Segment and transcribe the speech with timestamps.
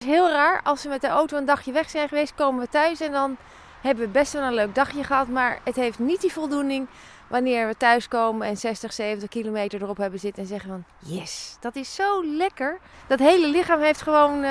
[0.00, 2.60] Het is heel raar, als we met de auto een dagje weg zijn geweest, komen
[2.60, 3.36] we thuis en dan
[3.80, 5.28] hebben we best wel een leuk dagje gehad.
[5.28, 6.86] Maar het heeft niet die voldoening
[7.26, 10.84] wanneer we thuiskomen en 60, 70 kilometer erop hebben zitten en zeggen van
[11.14, 12.78] yes, dat is zo lekker.
[13.06, 14.42] Dat hele lichaam heeft gewoon, uh,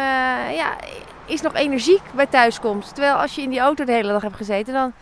[0.56, 0.76] ja,
[1.26, 2.96] is nog energiek bij thuiskomst.
[2.96, 4.94] Terwijl als je in die auto de hele dag hebt gezeten, dan,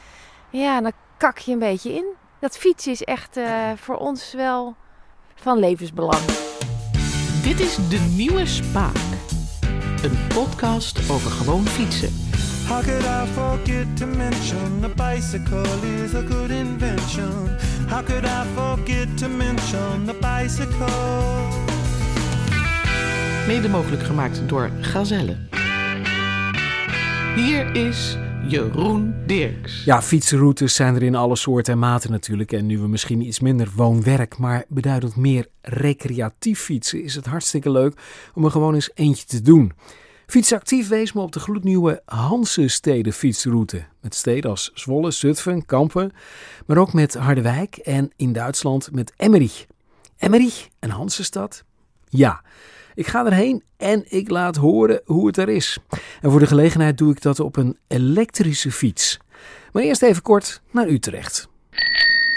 [0.49, 2.05] ja, dan kak je een beetje in.
[2.39, 4.75] Dat fietsen is echt uh, voor ons wel
[5.35, 6.25] van levensbelang.
[7.43, 9.16] Dit is De Nieuwe Spaak.
[10.03, 12.09] Een podcast over gewoon fietsen.
[12.67, 17.57] How could I forget to mention a bicycle is a good invention?
[17.87, 20.87] How could I forget to mention the bicycle?
[23.47, 25.35] Mede mogelijk gemaakt door Gazelle.
[27.35, 28.17] Hier is
[28.47, 29.83] Jeroen Dirks.
[29.83, 32.51] Ja, fietsroutes zijn er in alle soorten en maten natuurlijk.
[32.51, 37.71] En nu we misschien iets minder woon-werk, maar beduidend meer recreatief fietsen, is het hartstikke
[37.71, 37.99] leuk
[38.33, 39.73] om er gewoon eens eentje te doen.
[40.25, 43.85] Fietsactief wees me op de gloednieuwe Hansesteden fietsroute.
[44.01, 46.11] Met steden als Zwolle, Zutphen, Kampen,
[46.65, 49.65] maar ook met Harderwijk en in Duitsland met Emmerich.
[50.17, 51.63] Emmerich, een Hansestad?
[52.09, 52.41] Ja,
[52.97, 55.77] ik ga erheen en ik laat horen hoe het er is.
[56.21, 59.19] En voor de gelegenheid doe ik dat op een elektrische fiets.
[59.71, 61.49] Maar eerst even kort naar Utrecht.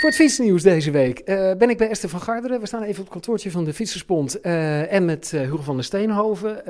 [0.00, 2.60] Voor het fietsnieuws deze week uh, ben ik bij Esther van Garderen.
[2.60, 5.74] We staan even op het kantoortje van de Fietserspont uh, en met uh, Hugo van
[5.74, 6.62] der Steenhoven,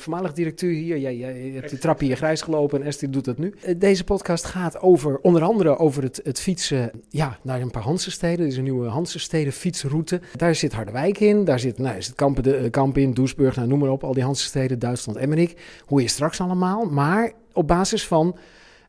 [0.00, 0.98] voormalig directeur hier.
[0.98, 3.54] Jij, jij hebt de trap hier grijs gelopen en Esther doet dat nu.
[3.76, 8.40] deze podcast gaat over, onder andere over het, het fietsen ja, naar een paar Hansensteden.
[8.40, 10.20] Er is een nieuwe Hansensteden fietsroute.
[10.36, 13.78] Daar zit Harderwijk in, daar zit, nou, zit Kampen, de, Kamp in, Doesburg, nou, noem
[13.78, 14.04] maar op.
[14.04, 15.54] Al die Hansensteden, Duitsland, Emmerich.
[15.86, 18.36] Hoe je straks allemaal, maar op basis van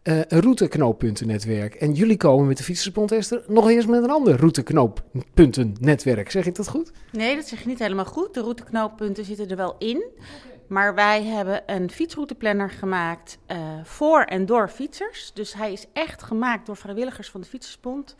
[0.03, 1.75] uh, een routeknooppuntennetwerk.
[1.75, 6.31] En jullie komen met de Fietsersbond, Esther, nog eens met een ander routeknooppuntennetwerk.
[6.31, 6.91] Zeg ik dat goed?
[7.11, 8.33] Nee, dat zeg je niet helemaal goed.
[8.33, 10.03] De routeknooppunten zitten er wel in.
[10.67, 15.31] Maar wij hebben een fietsrouteplanner gemaakt uh, voor en door fietsers.
[15.33, 18.15] Dus hij is echt gemaakt door vrijwilligers van de Fietsersbond.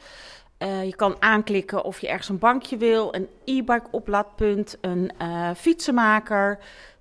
[0.64, 5.50] Uh, je kan aanklikken of je ergens een bankje wil, een e-bike oplaadpunt, een uh,
[5.56, 6.59] fietsenmaker,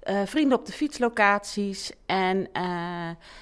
[0.08, 1.92] uh, vrienden op de fietslocaties.
[2.06, 2.62] En uh,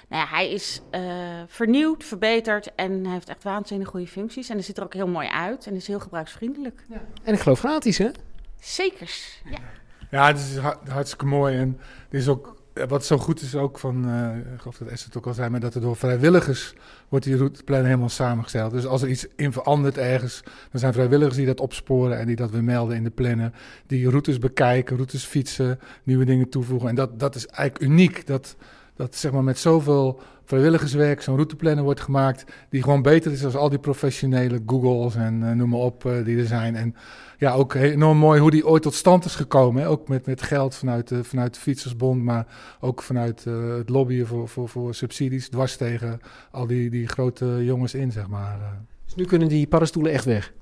[0.08, 1.00] nou ja, hij is uh,
[1.46, 4.48] vernieuwd, verbeterd en hij heeft echt waanzinnig goede functies.
[4.48, 6.82] En hij ziet er ook heel mooi uit en is heel gebruiksvriendelijk.
[6.88, 7.00] Ja.
[7.22, 8.10] En ik geloof gratis, hè?
[8.60, 9.58] Zekers, ja.
[10.10, 10.56] Ja, het is
[10.88, 12.55] hartstikke mooi en het is ook
[12.88, 15.50] wat zo goed is ook van, uh, ik geloof dat Esther het ook al zei,
[15.50, 16.74] maar dat er door vrijwilligers
[17.08, 18.72] wordt die routeplan helemaal samengesteld.
[18.72, 22.36] Dus als er iets in verandert ergens, dan zijn vrijwilligers die dat opsporen en die
[22.36, 23.54] dat weer melden in de plannen.
[23.86, 26.88] Die routes bekijken, routes fietsen, nieuwe dingen toevoegen.
[26.88, 28.56] En dat, dat is eigenlijk uniek, dat,
[28.96, 33.54] dat zeg maar met zoveel vrijwilligerswerk zo'n routeplanner wordt gemaakt, die gewoon beter is dan
[33.54, 36.76] al die professionele Googles en uh, noem maar op uh, die er zijn.
[36.76, 36.94] En
[37.38, 39.86] ja, ook enorm mooi hoe die ooit tot stand is gekomen.
[39.86, 42.46] Ook met, met geld vanuit de, vanuit de Fietsersbond, maar
[42.80, 46.20] ook vanuit uh, het lobbyen voor, voor, voor subsidies, dwars tegen
[46.50, 48.58] al die, die grote jongens in, zeg maar.
[49.04, 50.52] Dus nu kunnen die paddenstoelen echt weg?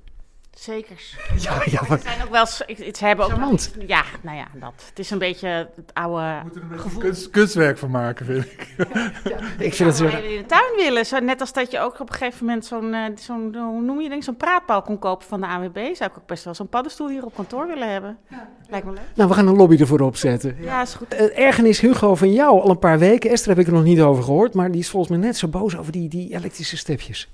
[0.58, 1.16] Zekers.
[1.38, 1.98] Ja, ja, maar...
[1.98, 2.46] Ze zijn ook wel.
[2.46, 2.64] Ze
[2.98, 3.58] hebben ook.
[3.86, 4.84] Ja, nou ja, dat.
[4.88, 6.40] Het is een beetje het oude.
[6.42, 8.74] Moeten er een kunst, kunstwerk van maken, vind ik.
[8.76, 10.04] Ja, ja, ik vind het zo.
[10.04, 11.06] in de tuin willen.
[11.06, 12.94] Zo, net als dat je ook op een gegeven moment zo'n.
[12.94, 15.76] Uh, zo'n hoe noem je denk zo'n praatpaal kon kopen van de AWB.
[15.76, 18.18] Zou ik ook best wel zo'n paddenstoel hier op kantoor willen hebben.
[18.30, 18.48] Ja.
[18.68, 19.02] Lijkt me leuk.
[19.14, 20.56] Nou, we gaan een lobby ervoor opzetten.
[20.60, 21.14] Ja, is goed.
[21.14, 23.30] Uh, ergernis Hugo van jou al een paar weken.
[23.30, 24.54] Esther heb ik er nog niet over gehoord.
[24.54, 27.28] Maar die is volgens mij net zo boos over die, die elektrische stepjes.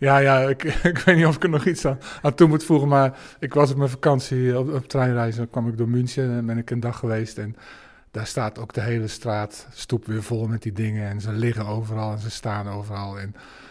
[0.00, 0.62] Ja, ja ik,
[0.92, 1.98] ik weet niet of ik er nog iets aan,
[2.34, 5.36] toe moet voegen, maar ik was op mijn vakantie op, op treinreis.
[5.36, 7.38] Dan kwam ik door München en ben ik een dag geweest.
[7.38, 7.56] En
[8.10, 11.08] daar staat ook de hele straat stoep weer vol met die dingen.
[11.08, 13.18] En ze liggen overal en ze staan overal.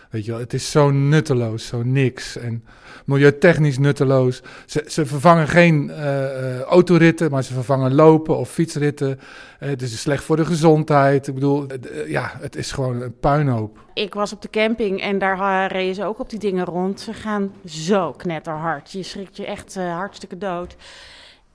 [0.10, 2.38] Weet je wel, het is zo nutteloos, zo niks.
[2.38, 2.64] En
[3.06, 4.42] milieutechnisch nutteloos.
[4.66, 9.10] Ze, ze vervangen geen uh, uh, autoritten, maar ze vervangen lopen of fietsritten.
[9.10, 11.28] Uh, het is slecht voor de gezondheid.
[11.28, 11.66] Ik bedoel,
[12.08, 13.80] ja, het is gewoon een puinhoop.
[13.94, 17.00] Ik was op de camping en daar reden ze ook op die dingen rond.
[17.00, 18.92] Ze gaan zo knetterhard.
[18.92, 20.76] Je schrikt je echt hartstikke dood.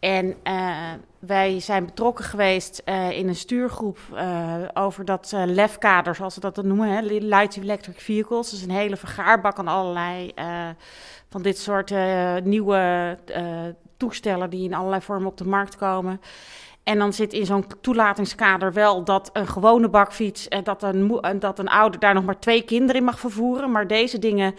[0.05, 6.35] En uh, wij zijn betrokken geweest uh, in een stuurgroep uh, over dat LEF-kader, zoals
[6.35, 8.51] ze dat dan noemen, hè, Light Electric Vehicles.
[8.51, 10.33] Dus een hele vergaarbak aan allerlei
[11.29, 11.95] van dit soort
[12.45, 13.19] nieuwe
[13.97, 16.21] toestellen die in allerlei vormen op de markt komen.
[16.83, 21.59] En dan zit in zo'n toelatingskader wel dat een gewone bakfiets en dat een, dat
[21.59, 23.71] een ouder daar nog maar twee kinderen in mag vervoeren.
[23.71, 24.55] Maar deze dingen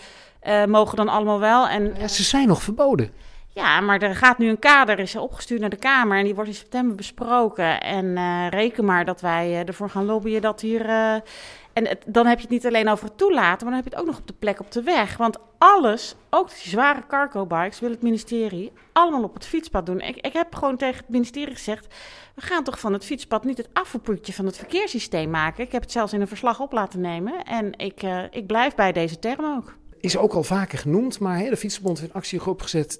[0.67, 1.67] mogen dan allemaal wel.
[1.67, 3.09] En, ze zijn nog verboden.
[3.55, 6.49] Ja, maar er gaat nu een kader, is opgestuurd naar de Kamer en die wordt
[6.49, 7.81] in september besproken.
[7.81, 10.85] En uh, reken maar dat wij uh, ervoor gaan lobbyen dat hier.
[10.85, 11.13] Uh,
[11.73, 13.99] en dan heb je het niet alleen over het toelaten, maar dan heb je het
[13.99, 15.17] ook nog op de plek op de weg.
[15.17, 20.01] Want alles, ook die zware cargo bikes, wil het ministerie allemaal op het fietspad doen.
[20.01, 21.87] Ik, ik heb gewoon tegen het ministerie gezegd:
[22.35, 25.63] we gaan toch van het fietspad niet het afvoerputje van het verkeerssysteem maken.
[25.63, 28.91] Ik heb het zelfs in een verslag op laten nemen en ik, ik blijf bij
[28.91, 29.75] deze term ook.
[29.99, 32.99] Is ook al vaker genoemd, maar hè, de Fietsenbond heeft actie opgezet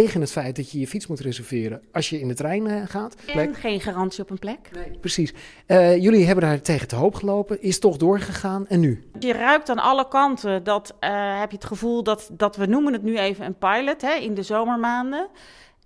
[0.00, 2.82] tegen het feit dat je je fiets moet reserveren als je in de trein uh,
[2.86, 3.14] gaat.
[3.34, 4.58] En geen garantie op een plek.
[4.72, 5.32] Nee, precies.
[5.66, 9.04] Uh, jullie hebben daar tegen te hoop gelopen, is toch doorgegaan en nu?
[9.18, 12.92] Je ruikt aan alle kanten dat, uh, heb je het gevoel dat, dat we noemen
[12.92, 15.28] het nu even een pilot hè, in de zomermaanden.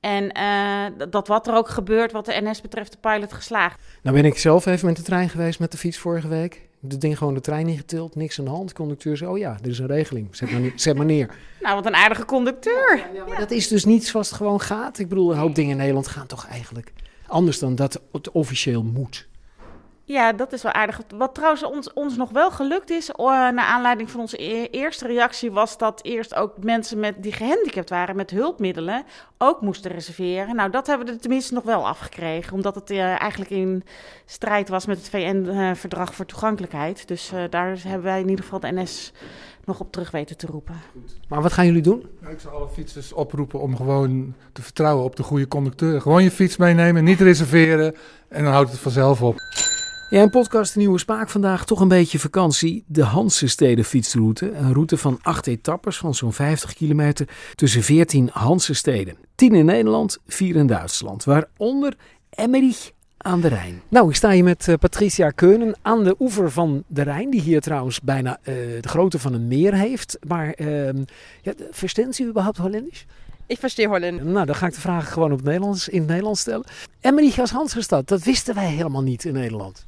[0.01, 0.33] En
[1.11, 3.81] dat wat er ook gebeurt wat de NS betreft de pilot geslaagd.
[4.03, 6.68] Nou ben ik zelf even met de trein geweest met de fiets vorige week.
[6.89, 8.73] Het ding gewoon de trein ingetild, niks aan de hand.
[8.73, 11.35] conducteur zei, oh ja, er is een regeling, zet maar, zet maar neer.
[11.61, 12.97] Nou, wat een aardige conducteur.
[12.97, 14.99] Ja, ja, maar dat is dus niet zoals het gewoon gaat.
[14.99, 16.93] Ik bedoel, een hoop dingen in Nederland gaan toch eigenlijk
[17.29, 19.28] anders dan dat het officieel moet.
[20.09, 21.01] Ja, dat is wel aardig.
[21.15, 25.07] Wat trouwens ons, ons nog wel gelukt is, uh, naar aanleiding van onze e eerste
[25.07, 29.05] reactie, was dat eerst ook mensen met, die gehandicapt waren met hulpmiddelen
[29.39, 30.57] ook moesten reserveren.
[30.57, 33.85] Nou, dat hebben we er tenminste nog wel afgekregen, omdat het uh, eigenlijk in
[34.27, 37.09] strijd was met het VN-verdrag voor toegankelijkheid.
[37.09, 39.13] Dus uh, daar hebben wij in ieder geval de NS
[39.65, 40.75] nog op terug weten te roepen.
[41.29, 42.07] Maar wat gaan jullie doen?
[42.29, 46.01] Ik zal alle fietsers oproepen om gewoon te vertrouwen op de goede conducteur.
[46.01, 47.95] Gewoon je fiets meenemen, niet reserveren
[48.29, 49.37] en dan houdt het vanzelf op.
[50.11, 52.85] Ja, een podcast de Nieuwe Spaak vandaag toch een beetje vakantie.
[52.87, 54.53] De Hansesteden fietsroute.
[54.53, 59.17] Een route van acht etappes van zo'n 50 kilometer tussen 14 Hansesteden.
[59.35, 61.25] 10 in Nederland, 4 in Duitsland.
[61.25, 61.97] Waaronder
[62.31, 63.83] Emmerich aan de Rijn.
[63.89, 67.31] Nou, ik sta hier met uh, Patricia Keunen aan de oever van de Rijn.
[67.31, 70.19] Die hier trouwens bijna uh, de grootte van een meer heeft.
[70.29, 70.87] Maar uh,
[71.43, 71.53] ja,
[72.19, 73.07] u überhaupt Holländisch?
[73.47, 74.25] Ik verstehe Holländisch.
[74.25, 76.67] Nou, dan ga ik de vraag gewoon op Nederlands, in het Nederlands stellen.
[77.01, 79.85] Emmerich als Hansestad, dat wisten wij helemaal niet in Nederland.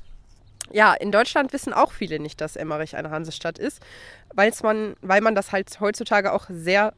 [0.73, 3.81] Ja, in Deutschland wissen auch viele nicht, dass Emmerich eine Hansestadt ist,
[4.63, 6.93] man, weil man das halt heutzutage auch sehr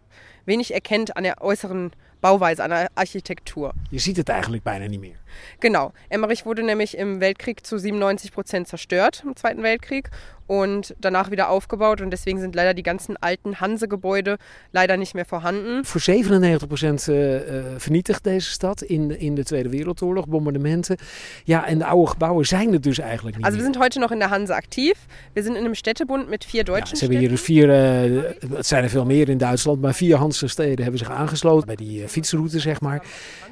[0.44, 3.72] wenig erkennt an der äußeren Bauweise, an der Architektur.
[3.90, 5.16] Je ziet het eigenlijk bijna niet meer.
[5.58, 5.92] Genau.
[6.08, 10.08] Emmerich wurde nämlich im Weltkrieg zu 97 Prozent zerstört, im Zweiten Weltkrieg,
[10.52, 12.02] und danach wieder aufgebaut.
[12.02, 14.36] Und deswegen sind leider die ganzen alten Hanse-Gebäude
[14.72, 15.84] leider nicht mehr vorhanden.
[15.84, 17.40] Voor 97 procent uh,
[17.78, 20.96] vernietigd deze stad in, in de Tweede Wereldoorlog, bombardementen.
[21.44, 24.12] Ja, en de oude gebouwen zijn er dus eigenlijk niet Also wir sind heute noch
[24.12, 24.92] in der Hanse aktiv.
[25.32, 28.56] Wir sind in einem Städtebund mit vier deutschen ja, ze hebben hier dus vier, uh,
[28.56, 31.76] het zijn er veel meer in Duitsland, maar vier Hanse steden hebben zich aangesloten bij
[31.76, 33.02] die uh, fietsroute, zeg maar.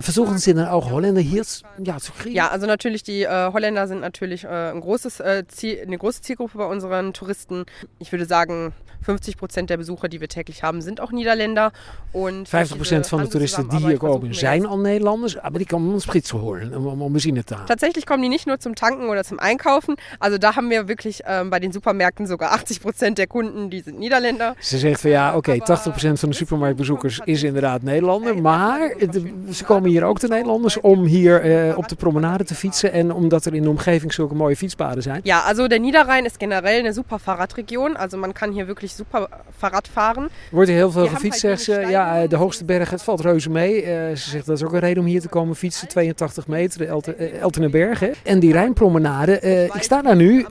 [0.00, 1.44] Versuchen sie dann auch Holländer hier
[1.82, 2.36] ja, zu kriegen?
[2.36, 6.20] Ja, also natürlich die äh, Holländer sind natürlich äh, ein großes, äh, Ziel, eine große
[6.22, 6.66] Zielgruppe bei
[7.12, 7.64] Touristen.
[7.98, 8.72] Ich würde sagen,
[9.02, 11.72] 50 Prozent der Besucher die wir täglich haben, sind auch Niederländer.
[12.12, 15.92] Und 50 Prozent van de toeristen die hier komen zijn al Nederlanders, aber die komen
[15.92, 17.66] om Sprit zu holen, um Benzine te halen.
[17.66, 19.94] Tatsächlich kommen die nicht nur zum Tanken oder zum Einkaufen.
[20.18, 23.80] Also da haben wir wirklich ähm, bei den Supermärkten sogar 80 Prozent der Kunden, die
[23.80, 24.54] sind Niederländer.
[24.60, 28.94] Ze zegt van ja, oké, okay, 80 Prozent van de supermarktbezoekers is inderdaad Nederlander, maar
[28.98, 32.92] de, ze komen hier ook de Nederlanders om hier uh, op de promenade te fietsen
[32.92, 35.20] en omdat er in de omgeving zulke mooie fietspaden zijn.
[35.24, 37.96] Ja, also der Niederrhein ist generell eine super Fahrradregion.
[37.96, 39.28] Also man kann hier wirklich super
[39.58, 40.30] Fahrrad fahren.
[40.50, 41.80] Wordt hier heel veel gefietst, zegt ze.
[41.80, 43.82] Ja, de hoogste berg, het valt reuze mee.
[43.82, 43.86] Uh,
[44.16, 45.88] ze zegt dat is ook een reden om hier te komen fietsen.
[45.88, 48.00] 82 meter, Elten, Eltenenberg.
[48.00, 48.10] Hè.
[48.24, 50.46] En die Rijnpromenade, uh, ik sta daar nu.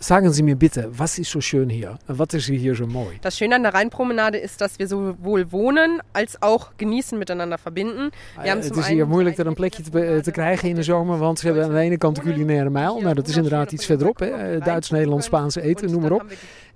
[0.00, 1.98] Sagen Sie mir bitte, was ist so schön hier?
[2.06, 3.18] Was ist hier so mooi?
[3.20, 8.12] Das Schöne an der Rheinpromenade ist, dass wir sowohl wohnen als auch genießen miteinander verbinden.
[8.44, 11.38] Ja, het is hier moeilijk er een plekje te, te, krijgen in de zomer, want
[11.38, 13.00] ze hebben aan de ene kant de culinaire mijl.
[13.00, 14.18] Nou, dat is inderdaad iets verderop.
[14.18, 14.58] Hè.
[14.58, 16.24] Duits, Nederlands, Spaanse eten, noem maar op.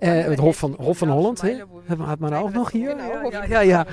[0.00, 1.56] Uh, het Hof van, Hof van Holland, hè?
[1.85, 2.96] hebben we maar ook nog hier.
[3.30, 3.87] Ja, ja, ja.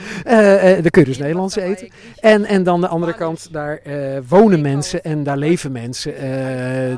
[0.81, 1.89] Daar kun je dus Nederlands eten.
[2.19, 3.81] En, en dan de andere kant, daar
[4.27, 6.13] wonen mensen en daar leven mensen.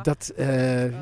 [0.03, 0.33] dat,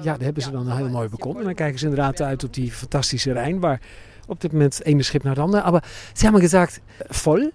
[0.01, 1.40] ja, daar hebben ze dan een heel mooi balkon.
[1.40, 3.82] En dan kijken ze inderdaad uit op die fantastische Rijn, waar
[4.28, 5.72] op dit moment het ene schip naar het andere.
[5.72, 5.84] Maar
[6.14, 7.52] ze hebben gezegd, vol.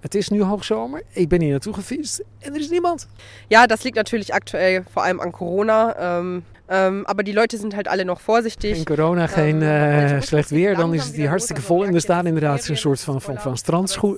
[0.00, 1.02] Het is nu hoogzomer.
[1.12, 3.08] Ik ben hier naartoe gefietst en er is niemand.
[3.48, 5.94] Ja, das liegt natürlich aktuell vor allem an Corona.
[5.98, 8.74] Ähm, ähm, aber die Leute sind halt alle nog voorzichtig.
[8.74, 10.76] Geen corona, geen uh, slecht weer.
[10.76, 11.84] Dan is het hier hartstikke vol.
[11.84, 13.56] En er staan inderdaad een soort van, van, van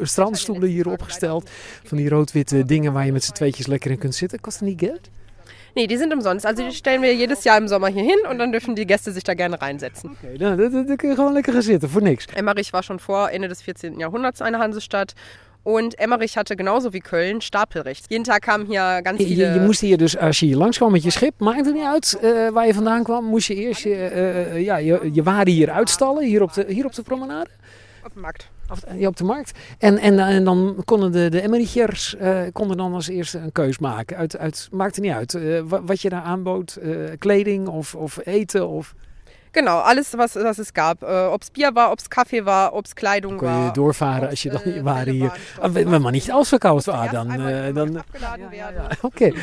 [0.00, 1.50] strandstoelen hier opgesteld.
[1.84, 4.40] Van die rood-witte dingen waar je met z'n tweetjes lekker in kunt zitten.
[4.40, 5.10] Kost dat niet geld?
[5.74, 6.46] Nee, die sind umsonst.
[6.46, 9.12] Also die stellen wir jedes Jahr im Sommer hier hin und dann dürfen die Gäste
[9.12, 10.10] sich da gerne reinsetzen.
[10.10, 12.26] Okay, je gewoon lekker gaan zitten, voor niks.
[12.34, 13.98] Emmerich war schon vor Ende des 14.
[13.98, 15.14] Jahrhunderts eine Hansestadt.
[15.64, 18.10] Und Emmerich hatte genauso wie Köln Stapelrecht.
[18.10, 19.46] Jeden Tag kamen hier ganz viele...
[19.46, 21.84] Je, je moest hier dus, als je hier langskwam met je schip, maakt het niet
[21.84, 25.50] uit uh, waar je vandaan kwam, moest je eerst je, uh, ja, je, je waarde
[25.50, 27.50] hier uitstallen, hier op de, hier op de promenade?
[28.04, 28.48] Op de markt.
[28.96, 29.58] Ja, op de markt.
[29.78, 34.16] En, en, en dan konden de, de uh, konden dan als eerste een keus maken.
[34.16, 35.38] Uit, uit, maakte niet uit
[35.84, 36.78] wat je daar aanbood.
[37.18, 38.94] Kleding of, of eten of...
[39.54, 41.02] Genau, alles was, was es gab.
[41.02, 44.28] Äh, ob es Bier war, ob es Kaffee war, ob es Kleidung kon je doorvaren
[44.28, 45.32] als je dan äh, waren hier.
[45.72, 47.40] Wenn man niet ausverkauft war, dan...
[47.40, 48.02] Uh, dan.
[49.00, 49.06] Oké.
[49.06, 49.34] Okay.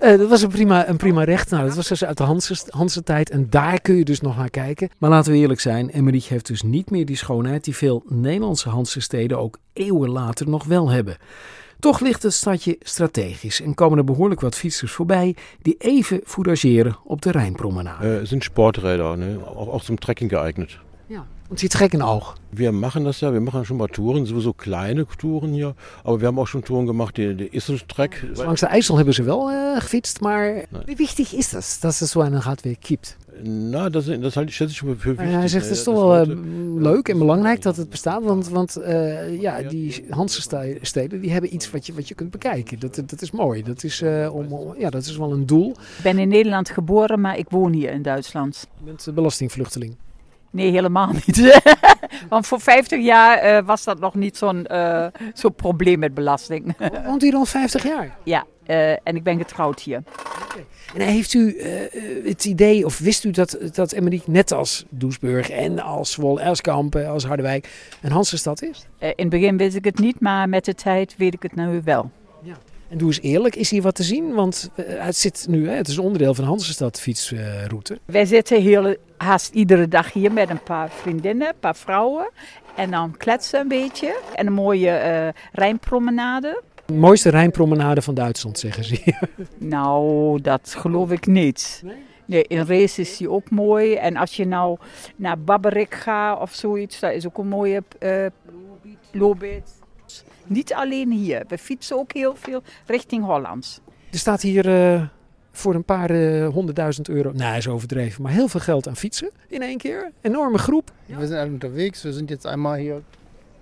[0.00, 1.50] Uh, dat was een prima, een prima recht.
[1.50, 2.24] Nou, dat was dus uit de
[2.70, 3.30] Hanse tijd.
[3.30, 4.90] En daar kun je dus nog naar kijken.
[4.98, 8.68] Maar laten we eerlijk zijn, Emmerich heeft dus niet meer die schoonheid die veel Nederlandse
[8.68, 11.16] Hanse steden ook eeuwen later nog wel hebben.
[11.78, 16.96] Toch ligt het stadje strategisch en komen er behoorlijk wat fietsers voorbij die even fourageren
[17.04, 18.06] op de Rijnpromenade.
[18.06, 19.38] Het uh, zijn Sporträder, ne?
[19.44, 20.78] auch, auch zum Trekking geeignet.
[21.06, 21.26] Ja.
[21.48, 22.34] Und Sie trecken auch?
[22.50, 25.74] Wir machen das ja, wir machen schon mal Touren, sowieso kleine Touren hier.
[26.02, 27.50] Aber wir haben auch schon Touren gemacht, die, die.
[28.34, 30.82] Langs de IJssel hebben ze wel uh, gefietst, maar nee.
[30.86, 33.16] wie wichtig is dat, dat es so einen Radweg gibt?
[33.42, 35.16] Nou, dat, dat ich schätze voor wichtig.
[35.16, 36.36] hij zegt, het is toch wel uh,
[36.82, 38.22] leuk en belangrijk dat het bestaat.
[38.22, 42.30] Want, want uh, ja, die Hanse steden die hebben iets wat je, wat je kunt
[42.30, 42.78] bekijken.
[42.78, 43.62] Dat, dat is mooi.
[43.62, 45.70] Dat is, uh, om, ja, dat is wel een doel.
[45.70, 48.66] Ik ben in Nederland geboren, maar ik woon hier in Duitsland.
[48.78, 49.96] Je bent belastingvluchteling?
[50.50, 51.60] Nee, helemaal niet.
[52.28, 56.76] Want voor 50 jaar uh, was dat nog niet zo'n uh, zo probleem met belasting.
[57.06, 58.16] Woont u al 50 jaar?
[58.24, 60.02] Ja, uh, en ik ben getrouwd hier.
[60.94, 61.62] En heeft u
[62.24, 66.96] het idee, of wist u dat, dat Emmerich net als Doesburg en als Zwolle, Elskamp,
[66.96, 67.68] als Harderwijk
[68.02, 68.86] een Hansestad is?
[68.98, 71.80] in het begin wist ik het niet, maar met de tijd weet ik het nu
[71.84, 72.10] wel.
[72.42, 72.56] Ja.
[72.88, 74.34] En doe eens eerlijk, is hier wat te zien?
[74.34, 77.98] Want het zit nu, het is onderdeel van de Hansestad fietsroute.
[78.04, 82.30] Wij zitten heel, haast iedere dag hier met een paar vriendinnen, een paar vrouwen.
[82.76, 84.20] En dan kletsen een beetje.
[84.34, 86.62] En een mooie Rijnpromenade.
[86.86, 89.14] De mooiste Rijnpromenade van Duitsland, zeggen ze.
[89.58, 91.80] nou, dat geloof ik niet.
[91.84, 91.96] Nee?
[92.26, 93.94] Nee, in race is die ook mooi.
[93.94, 94.78] En als je nou
[95.16, 98.26] naar Babberik gaat of zoiets, daar is ook een mooie uh,
[99.12, 99.74] Lobit.
[100.46, 101.44] Niet alleen hier.
[101.48, 103.80] We fietsen ook heel veel richting Hollands.
[104.10, 105.02] Er staat hier uh,
[105.52, 109.30] voor een paar uh, honderdduizend euro, nou is overdreven, maar heel veel geld aan fietsen
[109.48, 110.12] in één keer.
[110.20, 110.90] Enorme groep.
[111.06, 111.18] Ja.
[111.18, 112.02] We zijn unterwegs.
[112.02, 113.02] We zijn jetzt einmal hier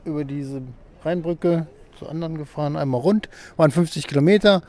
[0.07, 0.61] über diese
[1.03, 1.67] Rheinbrücke
[1.97, 3.29] zu anderen gefahren, einmal rund.
[3.57, 4.63] Waren 50 Kilometer.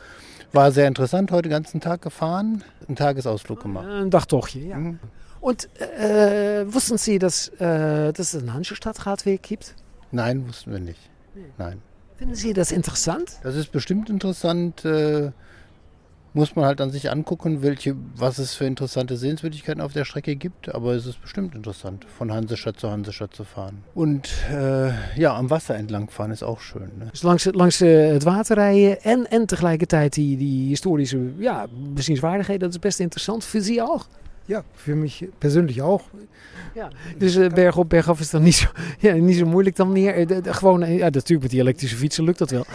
[0.54, 2.64] War sehr interessant, heute den ganzen Tag gefahren.
[2.88, 3.88] Einen Tagesausflug gemacht.
[3.88, 4.78] Ein Dachtochtje, ja.
[4.78, 5.00] Mhm.
[5.42, 9.76] Und äh, wussten Sie, dass, äh, dass es einen Hansestadtradweg gibt?
[10.12, 11.00] Nein, wussten wir nicht.
[11.58, 11.82] Nein.
[12.18, 13.40] Finden Sie das interessant?
[13.44, 14.86] Das ist bestimmt interessant.
[14.86, 15.32] Äh,
[16.36, 20.36] muss man halt an sich angucken, welche, was es für interessante Sehenswürdigkeiten auf der Strecke
[20.36, 20.74] gibt.
[20.76, 23.84] Aber es ist bestimmt interessant, von Hansestadt zu Hansestadt zu fahren.
[23.94, 26.92] Und äh, ja, am Wasser entlang fahren ist auch schön.
[27.00, 27.08] Ne?
[27.12, 32.60] Dus langs, langs uh, het water rijden en, en tegelijkertijd die, die historische ja, bezienswaardigheden,
[32.60, 33.44] dat is best interessant.
[33.44, 34.06] Für Sie auch?
[34.48, 36.04] Ja, für mich persönlich auch.
[36.76, 38.68] Ja, dus uh, berg op, berg af is dan niet zo,
[39.08, 40.20] ja, niet zo moeilijk dan meer.
[40.20, 42.66] Uh, de, de, gewoon, uh, ja, natuurlijk met die elektrische fietsen lukt dat wel.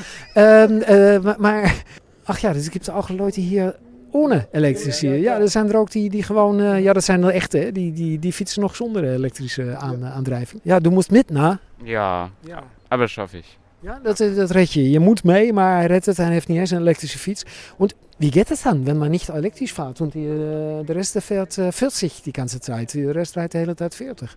[1.22, 1.82] maar, maar,
[2.24, 3.76] ach ja, dus ik heb ook Leute hier
[4.10, 5.08] ohne elektrische.
[5.08, 8.18] Ja, er zijn er ook die, die gewoon, ja, dat zijn er echte, die, die,
[8.18, 10.60] die fietsen nog zonder elektrische aan, aandrijving.
[10.64, 11.58] Ja, du musst mit, na?
[11.82, 12.62] Ja, ja.
[12.90, 13.58] aber schaffe ich.
[13.80, 14.90] Ja, dat, dat red je.
[14.90, 16.16] Je moet mee, maar hij redt het.
[16.16, 17.44] Hij heeft niet eens een elektrische fiets.
[17.76, 21.18] Und wie geht es dann, wenn man nicht elektrisch fährt und die, äh, der Rest
[21.22, 24.28] fährt äh, 40 die ganze Zeit, der Rest rijdt de hele Zeit 40?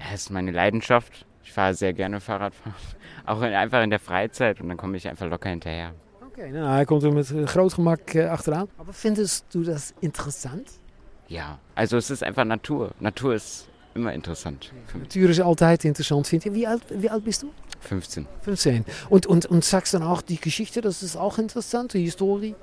[0.00, 1.26] Ja, das ist meine Leidenschaft.
[1.44, 2.52] Ich fahre sehr gerne Fahrrad,
[3.26, 5.92] auch in, einfach in der Freizeit und dann komme ich einfach locker hinterher.
[6.40, 8.68] Oké, okay, nou, hij komt er met groot gemak uh, achteraan.
[8.76, 10.78] Aber findest du das interessant?
[11.26, 12.90] Ja, also es ist einfach Natur.
[12.98, 14.72] Natur ist immer interessant.
[14.98, 16.50] Natuur is altijd interessant, vind je.
[16.50, 17.52] Wie oud, wie oud bist du?
[17.80, 18.26] 15.
[18.40, 18.84] 15.
[19.08, 22.54] Und, und, und sagst dann auch die Geschichte, das ist auch interessant, die Historie?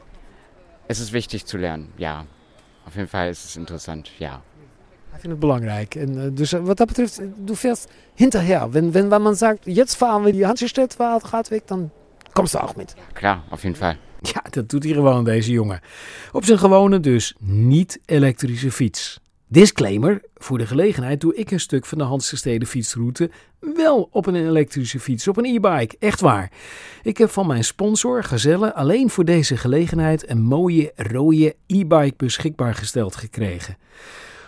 [0.87, 2.25] Es ist wichtig zu lernen, ja.
[2.85, 4.41] Auf jeden Fall ist es interessant, ja.
[5.13, 5.95] Ich finde es belangrijk.
[5.95, 8.73] En, uh, dus wat dat betreft, du fährst hinterher.
[8.73, 11.91] Wenn, wenn, man sagt, jetzt fahren wir die Hansestedt gaat weg, dan
[12.37, 12.93] kommst du auch mit.
[12.95, 13.97] Ja, klar, auf jeden Fall.
[14.21, 15.79] Ja, dat doet hij gewoon, deze jongen.
[16.31, 19.19] Op zijn gewone, dus niet-elektrische fiets.
[19.47, 24.35] Disclaimer, voor de gelegenheid doe ik een stuk van de Hansestede fietsroute wel op een
[24.35, 25.95] elektrische fiets, op een e-bike.
[25.99, 26.51] Echt waar.
[27.01, 32.75] Ik heb van mijn sponsor Gazelle alleen voor deze gelegenheid een mooie rode e-bike beschikbaar
[32.75, 33.77] gesteld gekregen.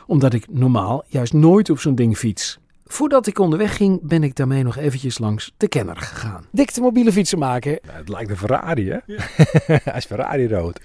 [0.08, 2.60] Omdat ik normaal juist nooit op zo'n ding fiets.
[2.92, 6.46] Voordat ik onderweg ging, ben ik daarmee nog eventjes langs de kenner gegaan.
[6.52, 7.80] Dik de mobiele fietsenmaker.
[7.86, 8.98] Nou, het lijkt een Ferrari, hè?
[9.06, 9.18] Ja.
[9.84, 10.82] Hij is Ferrari rood.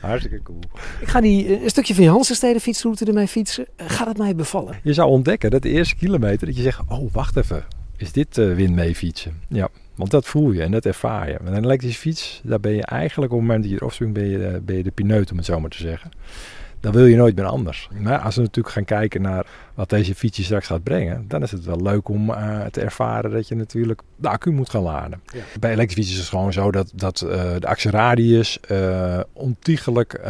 [0.00, 0.60] Hartstikke cool.
[1.00, 3.66] Ik ga die, een stukje van je Hansensteden fietsroute ermee fietsen.
[3.76, 4.78] Gaat het mij bevallen?
[4.82, 7.64] Je zou ontdekken dat de eerste kilometer dat je zegt, oh wacht even,
[7.96, 9.40] is dit uh, wind mee fietsen?
[9.48, 11.38] Ja, want dat voel je en dat ervaar je.
[11.42, 14.14] Met een elektrische fiets, daar ben je eigenlijk op het moment dat je erop swingt,
[14.14, 16.10] ben je, ben je de pineut om het zo maar te zeggen.
[16.80, 17.88] dan wil je nooit meer anders.
[18.00, 21.50] Maar als we natuurlijk gaan kijken naar wat deze fietsje straks gaat brengen, dan is
[21.50, 25.20] het wel leuk om uh, te ervaren dat je natuurlijk de accu moet gaan laden.
[25.32, 25.40] Ja.
[25.60, 30.20] Bij elektrische fietsjes is het gewoon zo dat, dat uh, de actieradius uh, ontiegelijk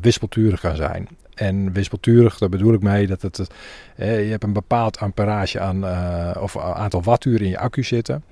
[0.00, 1.08] wispelturig kan zijn.
[1.34, 3.50] En wispelturig, daar bedoel ik mee dat het,
[3.96, 5.84] je hebt een bepaald amperage aan,
[6.38, 8.24] of aantal wattuur in je accu zitten.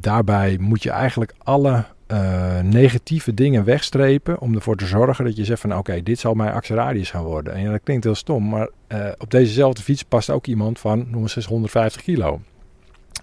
[0.00, 5.44] Daarbij moet je eigenlijk alle uh, negatieve dingen wegstrepen om ervoor te zorgen dat je
[5.44, 7.54] zegt van oké, dit zal mijn actieradius gaan worden.
[7.54, 11.22] En dat klinkt heel stom, maar uh, op dezezelfde fiets past ook iemand van noem
[11.22, 12.40] eens 150 kilo.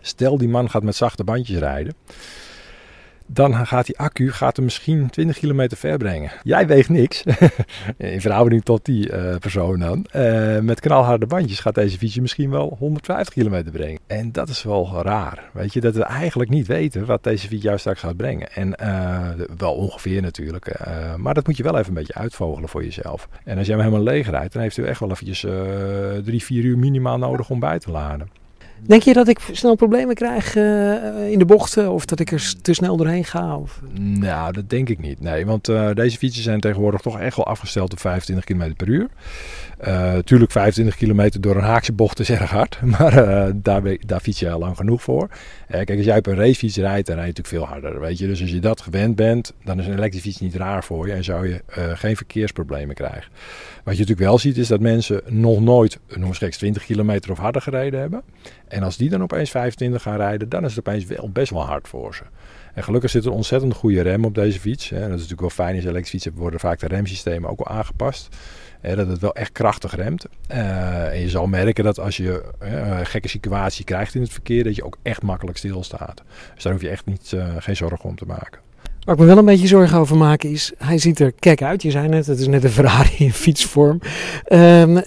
[0.01, 1.93] Stel die man gaat met zachte bandjes rijden
[3.25, 6.31] dan gaat die accu gaat hem misschien 20 kilometer ver brengen.
[6.43, 7.23] Jij weegt niks,
[7.97, 10.05] in verhouding tot die uh, persoon dan.
[10.15, 13.99] Uh, met knalharde bandjes gaat deze fietsje misschien wel 150 kilometer brengen.
[14.07, 17.63] En dat is wel raar, weet je, dat we eigenlijk niet weten wat deze fiets
[17.63, 18.51] juist straks gaat brengen.
[18.51, 20.71] En uh, wel ongeveer natuurlijk,
[21.17, 23.27] maar dat moet je wel even een beetje uitvogelen voor jezelf.
[23.43, 25.39] En als jij hem helemaal leeg rijdt, dan heeft u echt wel eventjes
[26.23, 28.42] drie, vier uur minimaal nodig om bij te laden.
[28.85, 32.53] Denk je dat ik snel problemen krijg uh, in de bochten of dat ik er
[32.61, 33.57] te snel doorheen ga?
[33.57, 33.79] Of?
[33.99, 35.19] Nou, dat denk ik niet.
[35.19, 38.87] Nee, want uh, deze fietsen zijn tegenwoordig toch echt wel afgesteld op 25 km per
[38.87, 39.07] uur.
[39.87, 43.13] Uh, tuurlijk 25 kilometer door een haakse bocht is erg hard, maar
[43.61, 45.29] daar, daar fiets je al lang genoeg voor.
[45.67, 48.27] kijk, als jij op een racefiets rijdt, dan rij je natuurlijk veel harder, weet je.
[48.27, 51.13] Dus als je dat gewend bent, dan is een elektrische fiets niet raar voor je
[51.13, 51.61] en zou je
[51.95, 53.31] geen verkeersproblemen krijgen.
[53.83, 57.37] Wat je natuurlijk wel ziet, is dat mensen nog nooit, noem eens 20 kilometer of
[57.37, 58.21] harder gereden hebben.
[58.67, 61.65] En als die dan opeens 25 gaan rijden, dan is het opeens wel best wel
[61.65, 62.23] hard voor ze.
[62.73, 64.89] En gelukkig zit er ontzettend goede rem op deze fiets.
[64.89, 64.99] Hè.
[64.99, 65.75] Dat is natuurlijk wel fijn.
[65.75, 68.35] Als elektrische fietsen worden vaak de remsystemen ook wel aangepast.
[68.83, 70.25] Hè, dat het wel echt krachtig remt.
[70.51, 74.31] Uh, en je zal merken dat als je uh, een gekke situatie krijgt in het
[74.31, 76.23] verkeer, dat je ook echt makkelijk stilstaat.
[76.53, 78.59] Dus daar hoef je echt niet, uh, geen zorgen om te maken.
[79.03, 81.81] Waar ik me wel een beetje zorgen over maak is, hij ziet er kek uit.
[81.81, 84.01] Je zei net, het is net een Ferrari in fietsvorm.
[84.47, 84.97] Um,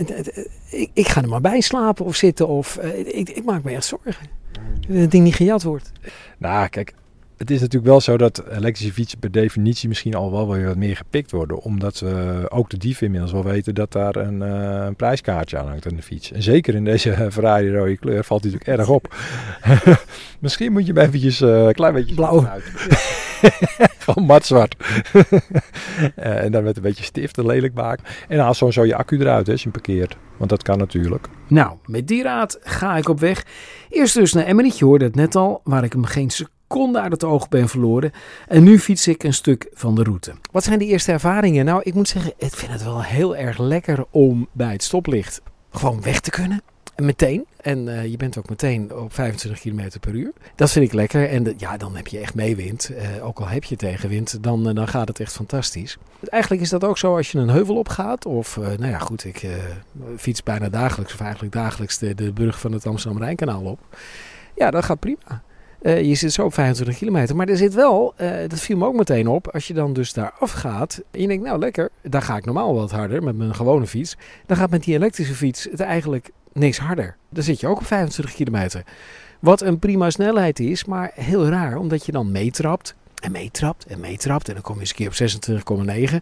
[0.70, 3.84] ik, ik, ga er maar bij slapen of zitten of ik, ik, maak me echt
[3.84, 4.26] zorgen.
[4.88, 5.92] Dat het ding niet gejat wordt.
[6.38, 6.94] Nou, kijk,
[7.36, 10.76] het is natuurlijk wel zo dat elektrische fietsen per definitie misschien al wel weer wat
[10.76, 11.58] meer gepikt worden.
[11.58, 15.68] Omdat we ook de dieven inmiddels wel weten dat daar een, uh, een prijskaartje aan
[15.68, 16.32] hangt aan de fiets.
[16.32, 19.14] En zeker in deze Ferrari rode kleur valt hij natuurlijk erg op.
[20.40, 22.64] misschien moet je hem eventjes uh, een klein beetje blauw uit.
[23.98, 24.76] Gewoon matzwart.
[26.14, 28.04] en dan met een beetje stift lelijk maken.
[28.28, 30.16] En haal zo, zo je accu eruit hè, als je hem parkeert.
[30.36, 31.28] Want dat kan natuurlijk.
[31.48, 33.44] Nou, met die raad ga ik op weg.
[33.88, 36.55] Eerst dus naar Emmerich, je hoorde het net al, waar ik hem geen seconde
[36.92, 38.12] uit het oog ben verloren.
[38.48, 40.34] En nu fiets ik een stuk van de route.
[40.50, 41.64] Wat zijn de eerste ervaringen?
[41.64, 45.40] Nou, ik moet zeggen, ik vind het wel heel erg lekker om bij het stoplicht
[45.70, 46.62] gewoon weg te kunnen.
[46.94, 47.46] En meteen.
[47.60, 50.32] En uh, je bent ook meteen op 25 km per uur.
[50.54, 51.28] Dat vind ik lekker.
[51.28, 52.90] En ja, dan heb je echt meewind.
[52.90, 55.98] Uh, ook al heb je tegenwind, dan, uh, dan gaat het echt fantastisch.
[56.28, 58.26] Eigenlijk is dat ook zo als je een heuvel opgaat.
[58.26, 59.46] Of, nou ja, goed, ik
[60.16, 63.78] fiets bijna dagelijks, of eigenlijk dagelijks, de, de brug van het Amsterdam-Rijnkanaal op.
[64.54, 65.42] Ja, dat gaat prima.
[65.86, 67.36] Uh, je zit zo op 25 kilometer.
[67.36, 70.12] Maar er zit wel, uh, dat viel me ook meteen op, als je dan dus
[70.12, 71.02] daar afgaat.
[71.10, 74.16] En je denkt, nou lekker, daar ga ik normaal wat harder met mijn gewone fiets.
[74.46, 77.16] Dan gaat met die elektrische fiets het eigenlijk niks harder.
[77.28, 78.82] Dan zit je ook op 25 kilometer.
[79.40, 84.00] Wat een prima snelheid is, maar heel raar, omdat je dan meetrapt en meetrapt en
[84.00, 84.48] meetrapt.
[84.48, 86.16] En dan kom je eens een keer op 26,9.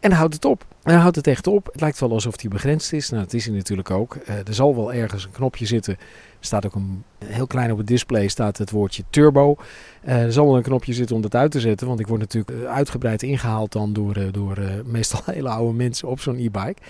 [0.00, 0.64] En houdt het op.
[0.82, 1.66] En houdt het echt op.
[1.66, 3.10] Het lijkt wel alsof die begrensd is.
[3.10, 4.16] Nou, dat is hij natuurlijk ook.
[4.16, 5.92] Uh, er zal wel ergens een knopje zitten.
[5.94, 9.56] Er staat ook een heel klein op het display staat het woordje turbo.
[10.04, 11.86] Uh, er zal wel een knopje zitten om dat uit te zetten.
[11.86, 16.38] Want ik word natuurlijk uitgebreid ingehaald dan door, door meestal hele oude mensen op zo'n
[16.38, 16.82] e-bike.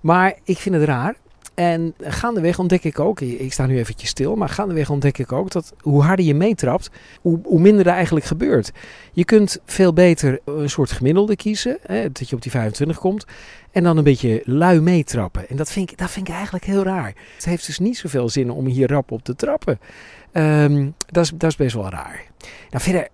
[0.00, 1.16] Maar ik vind het raar.
[1.56, 5.50] En gaandeweg ontdek ik ook, ik sta nu eventjes stil, maar gaandeweg ontdek ik ook
[5.50, 6.90] dat hoe harder je meetrapt,
[7.20, 8.72] hoe, hoe minder er eigenlijk gebeurt.
[9.12, 13.24] Je kunt veel beter een soort gemiddelde kiezen, hè, dat je op die 25 komt,
[13.70, 15.48] en dan een beetje lui meetrappen.
[15.48, 17.14] En dat vind, ik, dat vind ik eigenlijk heel raar.
[17.34, 19.78] Het heeft dus niet zoveel zin om hier rap op te trappen.
[20.32, 22.24] Um, dat, is, dat is best wel raar.
[22.70, 23.08] Nou, verder,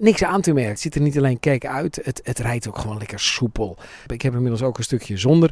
[0.00, 0.70] niks aan te merken.
[0.70, 3.76] Het ziet er niet alleen kijk uit, het, het rijdt ook gewoon lekker soepel.
[4.06, 5.50] Ik heb inmiddels ook een stukje zonder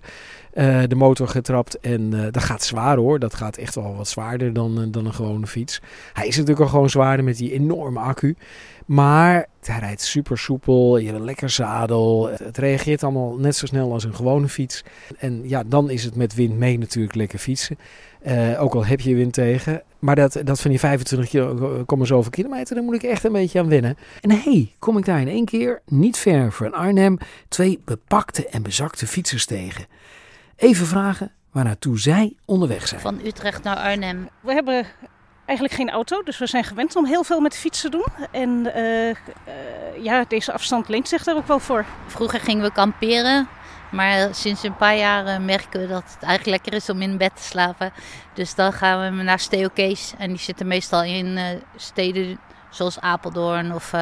[0.55, 1.81] uh, de motor getrapt.
[1.81, 3.19] En uh, dat gaat zwaar hoor.
[3.19, 5.81] Dat gaat echt wel wat zwaarder dan, dan een gewone fiets.
[6.13, 8.37] Hij is natuurlijk al gewoon zwaarder met die enorme accu.
[8.89, 10.99] Maar hij rijdt super soepel.
[10.99, 12.29] Je hebt een lekker zadel.
[12.29, 14.85] Het reageert allemaal net zo snel als een gewone fiets.
[15.19, 17.79] En ja, dan is het met wind mee natuurlijk lekker fietsen.
[18.27, 19.83] Uh, ook al heb je wind tegen.
[19.99, 23.59] Maar dat, dat van die 25 kilo, zoveel kilometer, daar moet ik echt een beetje
[23.59, 23.97] aan wennen.
[24.21, 28.47] En hé, hey, kom ik daar in één keer, niet ver van Arnhem, twee bepakte
[28.47, 29.87] en bezakte fietsers tegen.
[30.57, 33.01] Even vragen waar naartoe zij onderweg zijn.
[33.01, 34.29] Van Utrecht naar Arnhem.
[34.41, 34.87] We hebben
[35.49, 38.07] eigenlijk geen auto, dus we zijn gewend om heel veel met de fiets te doen.
[38.31, 39.15] En uh, uh,
[40.03, 41.85] ja, deze afstand leent zich daar ook wel voor.
[42.07, 43.49] Vroeger gingen we kamperen
[43.91, 47.37] Maar sinds een paar jaar merken we dat het eigenlijk lekker is om in bed
[47.37, 47.93] te slapen.
[48.35, 50.13] Dus dan gaan we naar Steokees.
[50.19, 51.39] En die zitten meestal in
[51.77, 52.39] steden
[52.71, 53.93] zoals Apeldoorn of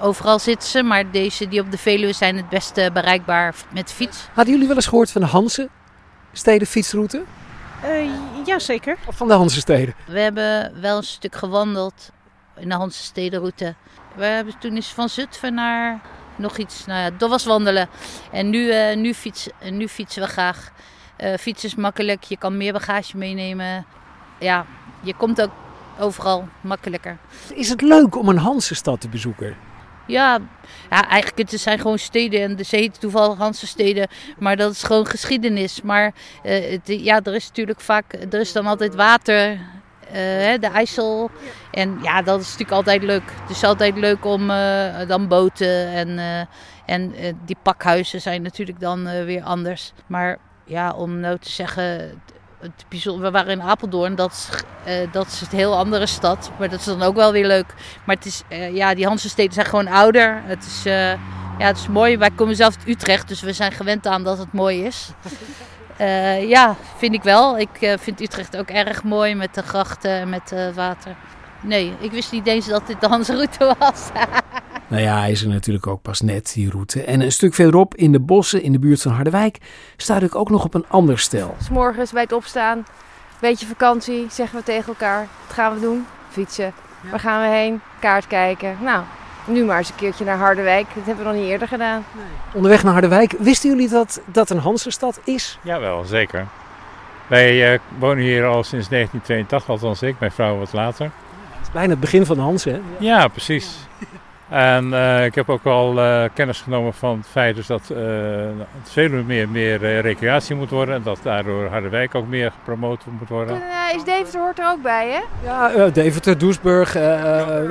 [0.00, 0.82] overal zitten ze.
[0.82, 4.28] Maar deze die op de Veluwe zijn het beste bereikbaar met fiets.
[4.32, 5.68] Hadden jullie wel eens gehoord van de Hanse
[6.32, 7.22] stedenfietsroute?
[7.84, 8.10] Uh,
[8.44, 8.96] Jazeker.
[9.06, 9.94] Of van de Hanse steden?
[10.06, 12.10] We hebben wel een stuk gewandeld
[12.56, 13.74] in de Hanse stedenroute.
[14.14, 16.00] We hebben toen eens van Zutphen naar
[16.36, 16.86] nog iets.
[16.86, 17.88] Nou ja, dat was wandelen.
[18.32, 20.72] En nu, uh, nu, fiets, nu fietsen we graag.
[21.20, 23.86] Uh, fietsen is makkelijk, je kan meer bagage meenemen.
[24.38, 24.66] Ja,
[25.00, 25.50] je komt ook
[25.98, 27.18] overal makkelijker.
[27.54, 29.56] Is het leuk om een Hanse-stad te bezoeken?
[30.06, 30.38] Ja,
[30.90, 34.82] ja, eigenlijk het zijn gewoon steden en ze heten toevallig Hanse steden, maar dat is
[34.82, 35.82] gewoon geschiedenis.
[35.82, 40.12] Maar het, ja, er is natuurlijk vaak, er is dan altijd water, uh,
[40.60, 41.30] de IJssel.
[41.70, 43.22] En ja, dat is natuurlijk altijd leuk.
[43.40, 46.18] Het is altijd leuk om uh, dan boten en,
[46.86, 47.14] en
[47.44, 49.92] die pakhuizen zijn natuurlijk dan weer anders.
[50.06, 52.22] Maar ja, om nou te zeggen,
[52.88, 54.48] we waren in Apeldoorn, dat is,
[54.86, 56.50] uh, dat is een heel andere stad.
[56.58, 57.74] Maar dat is dan ook wel weer leuk.
[58.04, 60.42] Maar het is, uh, ja, die steden zijn gewoon ouder.
[60.44, 61.10] Het is, uh,
[61.58, 62.18] ja, het is mooi.
[62.18, 65.10] Wij komen zelf uit Utrecht, dus we zijn gewend aan dat het mooi is.
[66.54, 67.58] ja, vind ik wel.
[67.58, 71.16] Ik vind Utrecht ook erg mooi met de grachten en met water.
[71.60, 74.08] Nee, ik wist niet eens dat dit de Hansroute was.
[74.88, 77.02] Nou ja, hij is er natuurlijk ook pas net, die route.
[77.04, 79.58] En een stuk verderop, in de bossen, in de buurt van Harderwijk,
[79.96, 81.56] sta ik ook nog op een ander stel.
[81.62, 82.86] S morgens bij het opstaan,
[83.40, 85.26] beetje vakantie, zeggen we tegen elkaar.
[85.46, 86.06] Wat gaan we doen?
[86.28, 86.72] Fietsen.
[87.10, 87.80] Waar gaan we heen?
[87.98, 88.76] Kaart kijken.
[88.82, 89.02] Nou,
[89.46, 90.86] nu maar eens een keertje naar Harderwijk.
[90.94, 92.04] Dat hebben we nog niet eerder gedaan.
[92.14, 92.24] Nee.
[92.54, 93.32] Onderweg naar Harderwijk.
[93.38, 95.58] Wisten jullie dat dat een Hansenstad is?
[95.62, 96.46] Jawel, zeker.
[97.26, 101.10] Wij uh, wonen hier al sinds 1982, althans ik, mijn vrouw wat later.
[101.66, 102.80] Het is bijna het begin van de Hansen, hè?
[102.98, 103.76] Ja, precies.
[104.48, 107.98] En uh, ik heb ook al uh, kennis genomen van het feit dus dat uh,
[108.80, 110.94] het veel meer, meer recreatie moet worden.
[110.94, 113.54] En dat daardoor Harderwijk ook meer gepromoot moet worden.
[113.54, 115.20] En, is Deventer hoort er ook bij, hè?
[115.48, 116.94] Ja, Deventer, Doesburg,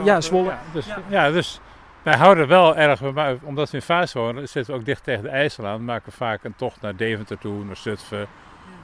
[0.03, 0.49] ja, Zwolle.
[0.49, 0.97] Ja, dus, ja.
[1.07, 1.59] ja, dus
[2.03, 3.01] wij houden wel erg,
[3.43, 5.85] omdat we in Vaas wonen, zitten we ook dicht tegen de IJssel aan.
[5.85, 8.27] maken we vaak een tocht naar Deventer toe, naar Zutphen.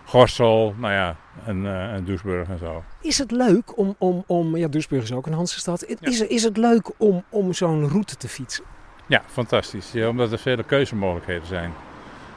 [0.05, 2.83] Gorsel, nou ja, en, uh, en Duisburg en zo.
[3.01, 5.85] Is het leuk om, om, om ja, Duisburg is ook een Hansestad.
[5.99, 6.25] Is, ja.
[6.27, 8.63] is het leuk om, om zo'n route te fietsen?
[9.07, 9.91] Ja, fantastisch.
[9.91, 11.71] Ja, omdat er vele keuzemogelijkheden zijn.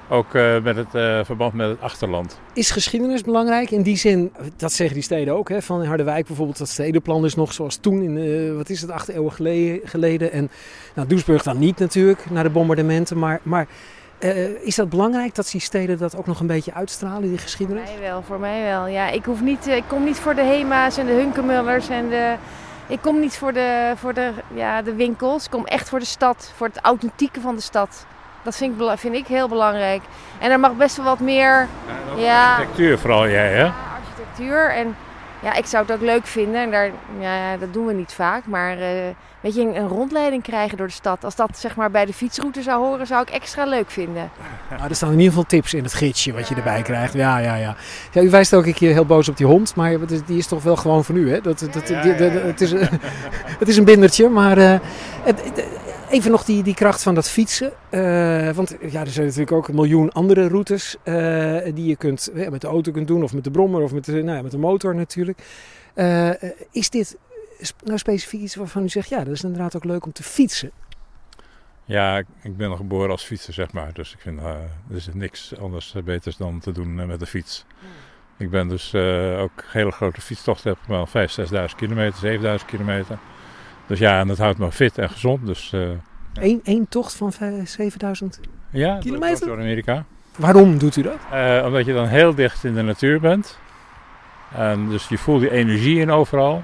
[0.09, 2.40] Ook uh, met het uh, verband met het achterland.
[2.53, 3.70] Is geschiedenis belangrijk?
[3.70, 5.48] In die zin, dat zeggen die steden ook.
[5.48, 5.62] Hè?
[5.62, 9.09] Van Harderwijk bijvoorbeeld, dat stedenplan is nog zoals toen, in, uh, wat is het, acht
[9.09, 9.88] eeuwen geleden.
[9.88, 10.33] geleden.
[10.33, 10.50] En
[10.94, 13.18] nou, Duisburg dan niet natuurlijk, na de bombardementen.
[13.18, 13.66] Maar, maar
[14.18, 17.88] uh, is dat belangrijk dat die steden dat ook nog een beetje uitstralen, die geschiedenis?
[17.88, 18.87] Voor mij wel, voor mij wel.
[18.87, 22.35] Ja, ik, hoef niet, ik kom niet voor de Hema's en de Hunkemullers en de...
[22.87, 25.44] Ik kom niet voor, de, voor de, ja, de winkels.
[25.44, 28.07] Ik kom echt voor de stad, voor het authentieke van de stad.
[28.42, 30.03] Dat vind ik, vind ik heel belangrijk.
[30.38, 31.68] En er mag best wel wat meer...
[32.16, 33.64] Ja, ja architectuur vooral jij, hè?
[33.64, 34.70] Ja, architectuur.
[34.70, 34.96] En
[35.44, 36.62] ja, ik zou het ook leuk vinden.
[36.62, 38.46] En daar, ja, dat doen we niet vaak.
[38.46, 38.87] Maar uh,
[39.40, 41.24] weet je, een, rondleiding krijgen door de stad.
[41.24, 44.30] Als dat zeg maar bij de fietsroute zou horen, zou ik extra leuk vinden.
[44.70, 47.12] Nou, er staan in ieder geval tips in het gidsje wat je erbij krijgt.
[47.12, 47.76] Ja, ja, ja.
[48.12, 49.76] ja u wijst ook een keer heel boos op die hond.
[49.76, 51.40] Maar die is toch wel gewoon van u, hè?
[51.40, 52.70] Dat, dat, die, het, is,
[53.61, 54.59] het is een bindertje, maar...
[54.59, 54.74] Uh,
[56.14, 57.72] Even nog die, die kracht van dat fietsen.
[57.90, 62.31] Uh, want ja, er zijn natuurlijk ook een miljoen andere routes uh, die je kunt,
[62.35, 63.22] uh, met de auto kunt doen.
[63.22, 65.42] Of met de brommer of met de, nou ja, met de motor natuurlijk.
[66.70, 67.16] is dit
[67.85, 70.70] nou specifiek iets waarvan u zegt, ja, dat is inderdaad ook leuk om te fietsen?
[71.85, 73.92] Ja, ik ben geboren als fietser, zeg maar.
[73.92, 77.64] Dus ik vind, er is niks anders beters dan te doen met de fiets.
[78.38, 78.94] Ik ben dus
[79.38, 83.18] ook hele grote fietstochten, heb wel 5.000, 6.000 kilometer, 7.000 kilometer.
[83.87, 85.47] Dus ja, en dat houdt me fit en gezond.
[85.47, 85.88] Dus, uh,
[86.35, 87.33] Eén, één tocht van
[87.64, 89.47] 7000 ja, kilometer?
[89.47, 90.05] door Amerika.
[90.37, 91.18] Waarom doet u dat?
[91.33, 93.59] Uh, omdat je dan heel dicht in de natuur bent.
[94.55, 96.62] En dus je voelt die energie in overal.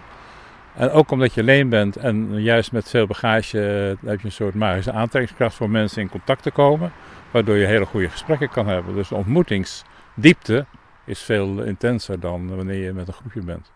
[0.74, 3.58] En ook omdat je alleen bent en juist met veel bagage
[4.04, 6.92] heb je een soort magische aantrekkingskracht voor mensen in contact te komen.
[7.30, 8.94] Waardoor je hele goede gesprekken kan hebben.
[8.94, 10.66] Dus de ontmoetingsdiepte
[11.04, 13.70] is veel intenser dan wanneer je met een groepje bent.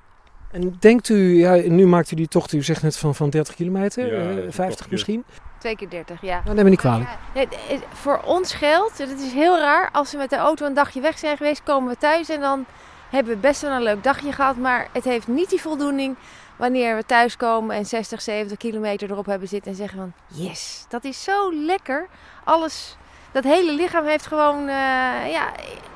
[0.54, 3.54] En denkt u, ja, nu maakt u die tocht, u zegt net van, van 30
[3.54, 5.24] kilometer, ja, uh, 50 misschien?
[5.58, 6.42] Twee keer 30, ja.
[6.44, 7.08] Dan neem ik niet kwalijk.
[7.34, 7.46] Ja,
[7.92, 11.18] voor ons geldt, het is heel raar, als we met de auto een dagje weg
[11.18, 12.66] zijn geweest, komen we thuis en dan
[13.10, 14.56] hebben we best wel een leuk dagje gehad.
[14.56, 16.16] Maar het heeft niet die voldoening
[16.56, 21.04] wanneer we thuiskomen en 60, 70 kilometer erop hebben zitten en zeggen van yes, dat
[21.04, 22.08] is zo lekker.
[22.44, 22.96] Alles,
[23.32, 25.52] dat hele lichaam heeft gewoon, uh, ja,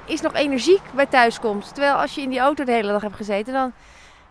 [0.06, 1.74] is nog energiek bij thuiskomst.
[1.74, 3.72] Terwijl als je in die auto de hele dag hebt gezeten, dan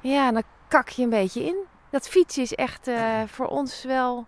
[0.02, 1.56] ja, dan kak je een beetje in.
[1.90, 4.26] Dat fietsen is echt uh, voor ons wel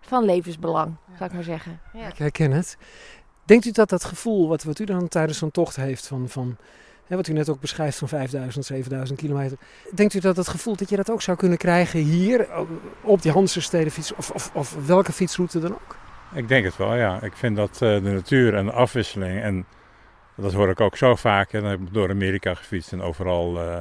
[0.00, 1.80] van levensbelang, zou ik maar zeggen.
[1.92, 2.06] Ja.
[2.06, 2.76] Ik herken het.
[3.44, 6.56] Denkt u dat dat gevoel wat, wat u dan tijdens zo'n tocht heeft van, van
[7.06, 9.58] hè, wat u net ook beschrijft van 5000, 7000 kilometer.
[9.94, 12.48] Denkt u dat het gevoel dat je dat ook zou kunnen krijgen hier
[13.02, 15.96] op die Hansenstedenfiets of, of, of welke fietsroute dan ook?
[16.34, 17.22] Ik denk het wel, ja.
[17.22, 19.66] Ik vind dat uh, de natuur en de afwisseling en
[20.36, 21.52] dat hoor ik ook zo vaak.
[21.52, 21.60] Hè.
[21.60, 23.56] Dan heb ik door Amerika gefietst en overal.
[23.56, 23.78] Uh,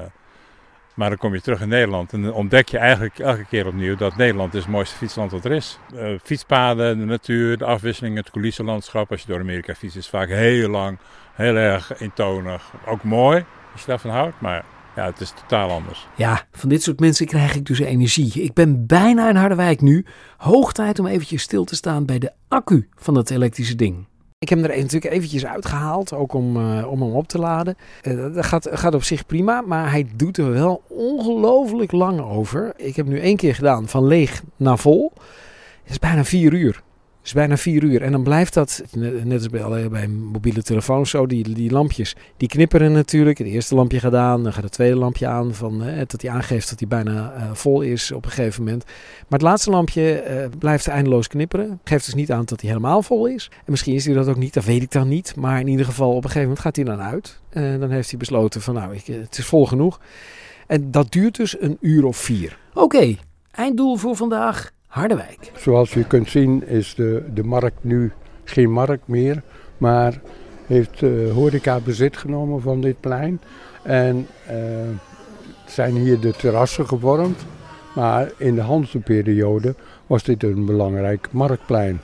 [0.94, 3.96] maar dan kom je terug in Nederland en dan ontdek je eigenlijk elke keer opnieuw
[3.96, 5.80] dat Nederland is het mooiste fietsland wat er is.
[5.94, 9.12] Uh, fietspaden, de natuur, de afwisseling, het coulissenlandschap.
[9.12, 10.98] Als je door Amerika fietst is het vaak heel lang,
[11.34, 12.74] heel erg eentonig.
[12.86, 16.08] Ook mooi, als je daarvan houdt, maar ja, het is totaal anders.
[16.16, 18.42] Ja, van dit soort mensen krijg ik dus energie.
[18.42, 20.06] Ik ben bijna in Harderwijk nu.
[20.38, 24.06] Hoog tijd om eventjes stil te staan bij de accu van dat elektrische ding.
[24.42, 27.78] Ik heb hem er natuurlijk eventjes uitgehaald, ook om, uh, om hem op te laden.
[28.04, 32.74] Uh, dat gaat, gaat op zich prima, maar hij doet er wel ongelooflijk lang over.
[32.78, 35.12] Ik heb nu één keer gedaan, van leeg naar vol.
[35.84, 36.82] Het is bijna vier uur
[37.24, 38.02] is bijna vier uur.
[38.02, 38.84] En dan blijft dat,
[39.24, 43.38] net als bij, bij mobiele telefoons zo, die, die lampjes, die knipperen natuurlijk.
[43.38, 46.32] Het eerste lampje gaat aan, dan gaat het tweede lampje aan, van, eh, dat hij
[46.32, 48.86] aangeeft dat hij bijna uh, vol is op een gegeven moment.
[48.86, 51.80] Maar het laatste lampje blijft eindeloos knipperen.
[51.84, 53.50] Geeft dus niet aan dat hij helemaal vol is.
[53.52, 55.36] En misschien is hij dat ook niet, dat weet ik dan niet.
[55.36, 57.40] Maar in ieder geval, op een gegeven moment gaat hij dan uit.
[57.50, 60.00] En dan heeft hij besloten van, nou, ik, het is vol genoeg.
[60.68, 62.58] En dat duurt dus een uur of vier.
[62.74, 63.16] Oké,
[63.52, 65.52] einddoel voor vandaag Harderwijk.
[65.56, 68.12] Zoals u kunt zien is de, de markt nu
[68.44, 69.42] geen markt meer,
[69.78, 70.22] maar
[70.66, 73.42] heeft uh, horeca bezit genomen van dit plein.
[73.84, 74.56] En uh,
[75.66, 77.46] zijn hier de terrassen gevormd.
[77.96, 79.76] Maar in de Hanse-periode
[80.08, 82.00] was dit een belangrijk marktplein.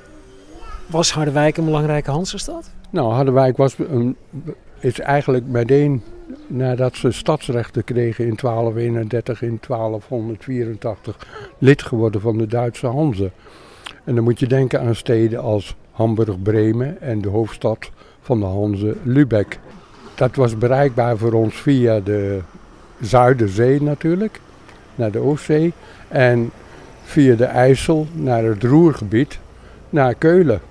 [0.86, 2.72] Was Harderwijk een belangrijke Hanse-stad?
[2.90, 4.16] Nou, Harderwijk was een,
[4.80, 6.04] is eigenlijk meteen
[6.48, 11.18] nadat ze stadsrechten kregen in 1231, in 1284,
[11.58, 13.32] lid geworden van de Duitse Hanze.
[14.04, 18.46] En dan moet je denken aan steden als Hamburg, Bremen en de hoofdstad van de
[18.46, 19.60] Hanze, Lübeck.
[20.16, 22.40] Dat was bereikbaar voor ons via de
[23.02, 24.40] Zuiderzee natuurlijk,
[24.96, 25.74] naar de Oostzee.
[26.08, 26.52] En
[27.04, 29.40] via de IJssel naar het Roergebied,
[29.90, 30.62] naar Keulen.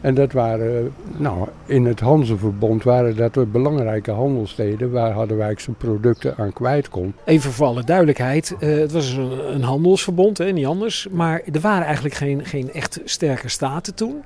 [0.00, 6.36] En dat waren, nou, in het Hanzeverbond waren dat belangrijke handelssteden waar Harderwijk zijn producten
[6.36, 7.14] aan kwijt kon.
[7.24, 11.08] Even voor alle duidelijkheid, uh, het was een, een handelsverbond, hè, niet anders.
[11.10, 14.22] Maar er waren eigenlijk geen, geen echt sterke staten toen.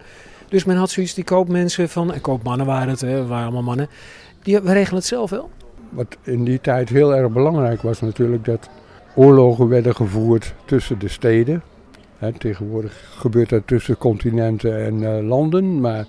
[0.49, 3.89] Dus men had zoiets, die koopmensen van, en koopmannen waren het, hè, waren allemaal mannen,
[4.43, 5.51] die we regelen het zelf wel.
[5.89, 8.69] Wat in die tijd heel erg belangrijk was natuurlijk, dat
[9.15, 11.63] oorlogen werden gevoerd tussen de steden
[12.31, 16.07] tegenwoordig gebeurt dat tussen continenten en uh, landen, maar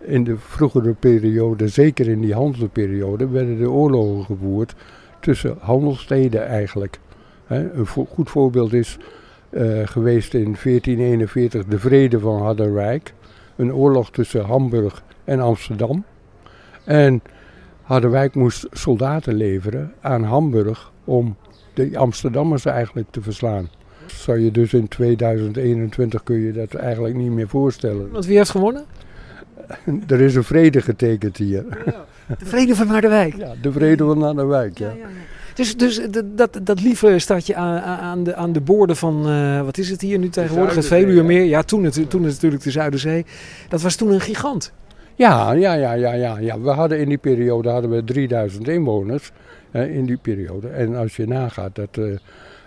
[0.00, 4.74] in de vroegere periode, zeker in die handelsperiode, werden de oorlogen gevoerd
[5.20, 6.98] tussen handelssteden eigenlijk.
[7.46, 8.98] een goed voorbeeld is
[9.50, 13.14] uh, geweest in 1441 de Vrede van Harderwijk,
[13.56, 16.04] een oorlog tussen Hamburg en Amsterdam.
[16.84, 17.22] En
[17.82, 21.36] Harderwijk moest soldaten leveren aan Hamburg om
[21.74, 23.68] de Amsterdammers eigenlijk te verslaan
[24.12, 28.10] zou je dus in 2021 kun je dat eigenlijk niet meer voorstellen.
[28.10, 28.84] Want wie heeft gewonnen?
[30.08, 31.64] er is een vrede getekend hier.
[32.38, 33.36] de vrede van Harderwijk?
[33.36, 34.88] Ja, de vrede van Harderwijk, ja.
[34.88, 35.06] ja, ja
[35.56, 39.78] dus, dus dat, dat lieve stadje aan, aan, de, aan de boorden van, uh, wat
[39.78, 40.74] is het hier nu tegenwoordig?
[40.74, 41.44] Het Veluwemeer.
[41.44, 43.24] Ja, toen, het, toen het natuurlijk de Zuiderzee.
[43.68, 44.72] Dat was toen een gigant.
[45.14, 46.60] Ja, ja, ja, ja, ja, ja.
[46.60, 49.32] We hadden in die periode hadden we 3000 inwoners.
[49.72, 50.68] in die periode.
[50.68, 51.96] En als je nagaat dat...
[51.98, 52.16] Uh,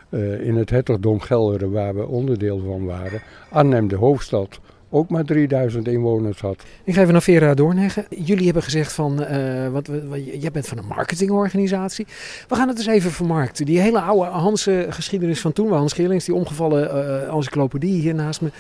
[0.10, 5.24] uh, in het hertogdom Gelre, waar we onderdeel van waren, Arnhem, de hoofdstad, ook maar
[5.24, 6.64] 3000 inwoners had.
[6.84, 8.06] Ik ga even naar Vera Doorneggen.
[8.10, 12.08] Jullie hebben gezegd van, uh, wat, wat, jij bent van een marketingorganisatie.
[12.48, 13.66] We gaan het eens even vermarkten.
[13.66, 18.16] Die hele oude Hanse geschiedenis van toen, waar Hans Geerlings, die omgevallen uh, encyclopedie hier
[18.16, 18.52] naast me,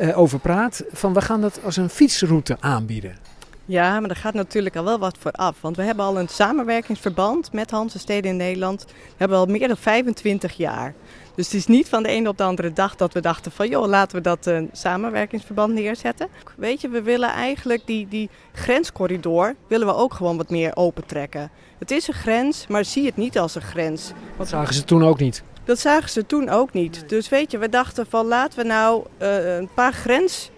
[0.00, 0.84] uh, over praat.
[0.92, 3.31] Van we gaan dat als een fietsroute aanbieden.
[3.64, 5.60] Ja, maar er gaat natuurlijk al wel wat voor af.
[5.60, 8.84] Want we hebben al een samenwerkingsverband met Hanse Steden in Nederland.
[8.86, 10.94] We hebben al meer dan 25 jaar.
[11.34, 13.68] Dus het is niet van de ene op de andere dag dat we dachten van
[13.68, 16.28] joh, laten we dat een samenwerkingsverband neerzetten.
[16.56, 21.50] Weet je, we willen eigenlijk die, die grenscorridor willen we ook gewoon wat meer opentrekken.
[21.78, 24.12] Het is een grens, maar zie het niet als een grens.
[24.36, 25.42] Dat zagen ze toen ook niet.
[25.64, 27.08] Dat zagen ze toen ook niet.
[27.08, 30.50] Dus weet je, we dachten van laten we nou uh, een paar grens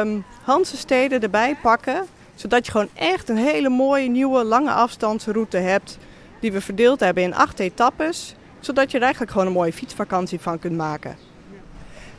[0.00, 2.06] um, Hanse steden erbij pakken
[2.40, 5.98] zodat je gewoon echt een hele mooie nieuwe lange afstandsroute hebt.
[6.40, 8.34] Die we verdeeld hebben in acht etappes.
[8.60, 11.16] Zodat je er eigenlijk gewoon een mooie fietsvakantie van kunt maken.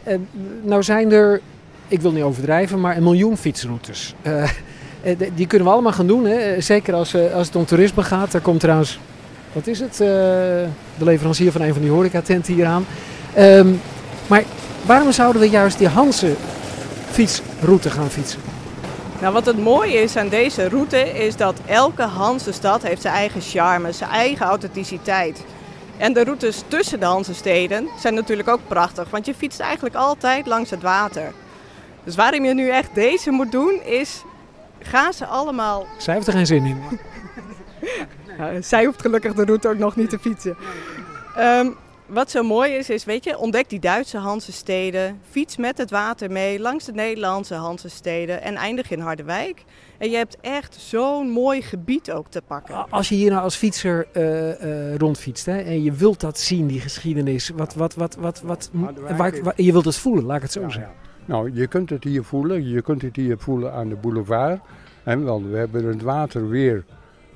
[0.03, 0.27] En
[0.62, 1.41] nou zijn er,
[1.88, 4.15] ik wil niet overdrijven, maar een miljoen fietsroutes.
[4.23, 4.49] Uh,
[5.36, 6.25] die kunnen we allemaal gaan doen.
[6.25, 6.62] Hè?
[6.62, 8.31] Zeker als, als het om toerisme gaat.
[8.31, 8.99] Daar komt trouwens,
[9.53, 9.97] wat is het?
[9.97, 12.86] De leverancier van een van die horecatenten hier aan.
[13.38, 13.81] Um,
[14.27, 14.43] maar
[14.86, 16.34] waarom zouden we juist die Hanse
[17.12, 18.50] fietsroute gaan fietsen?
[19.21, 23.41] Nou, wat het mooie is aan deze route is dat elke Hansestad heeft zijn eigen
[23.41, 25.43] charme, zijn eigen authenticiteit.
[25.97, 30.47] En de routes tussen de Hansesteden zijn natuurlijk ook prachtig, want je fietst eigenlijk altijd
[30.47, 31.31] langs het water.
[32.03, 34.23] Dus waarom je nu echt deze moet doen is,
[34.79, 35.86] ga ze allemaal...
[35.97, 36.99] Zij heeft er geen zin in.
[38.63, 40.57] Zij hoeft gelukkig de route ook nog niet te fietsen.
[41.36, 41.67] Ehm,
[42.13, 45.19] wat zo mooi is, is weet je, ontdek die Duitse Hansesteden.
[45.30, 49.63] Fiets met het water mee langs de Nederlandse Hansesteden en eindig in Harderwijk.
[49.97, 52.89] En je hebt echt zo'n mooi gebied ook te pakken.
[52.89, 56.67] Als je hier nou als fietser uh, uh, rondfietst hè, en je wilt dat zien,
[56.67, 60.43] die geschiedenis, wat, wat, wat, wat, wat, waar, waar, je wilt het voelen, laat ik
[60.43, 60.93] het zo zeggen.
[61.26, 62.69] Nou, je kunt het hier voelen.
[62.69, 64.60] Je kunt het hier voelen aan de boulevard.
[65.04, 66.84] En wel, we hebben het water weer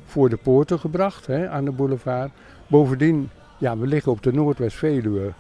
[0.06, 2.32] voor de poorten gebracht hè, aan de boulevard.
[2.68, 5.32] Bovendien, ja, we liggen op de Noordwest-Veluwe.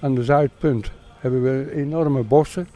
[0.00, 2.68] Aan de zuidpunt hebben we enorme bossen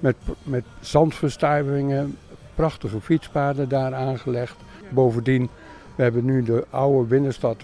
[0.00, 2.16] met, met zandverstuivingen,
[2.54, 4.56] prachtige fietspaden daar aangelegd.
[4.88, 5.48] Bovendien,
[5.94, 7.56] we hebben nu de oude binnenstad.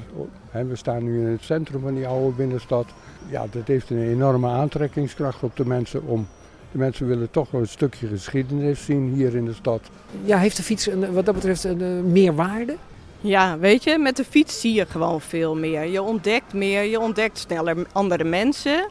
[0.50, 2.86] Hè, we staan nu in het centrum van die oude binnenstad.
[3.30, 6.26] Ja, dat heeft een enorme aantrekkingskracht op de mensen om
[6.72, 9.80] de mensen willen toch een stukje geschiedenis zien hier in de stad.
[10.24, 12.76] Ja, heeft de fiets wat dat betreft een, een meerwaarde?
[13.22, 15.86] Ja, weet je, met de fiets zie je gewoon veel meer.
[15.86, 18.88] Je ontdekt meer, je ontdekt sneller andere mensen.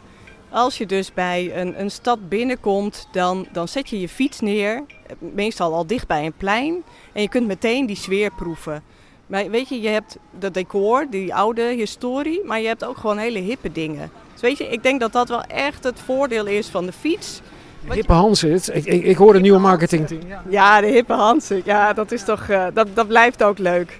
[0.49, 4.83] Als je dus bij een, een stad binnenkomt, dan, dan zet je je fiets neer,
[5.19, 6.83] meestal al dicht bij een plein.
[7.13, 8.83] En je kunt meteen die sfeer proeven.
[9.27, 13.17] Maar weet je, je hebt dat decor, die oude historie, maar je hebt ook gewoon
[13.17, 14.11] hele hippe dingen.
[14.31, 17.41] Dus weet je, ik denk dat dat wel echt het voordeel is van de fiets.
[17.89, 20.21] Hippe Hansen, ik, ik, ik hoor een nieuwe marketingteam.
[20.49, 23.99] Ja, de hippe Hansen, ja, dat is toch, uh, dat, dat blijft ook leuk.